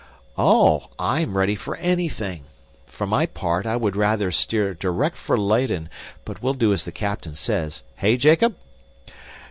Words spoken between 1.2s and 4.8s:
am ready for anything. For my part, I would rather steer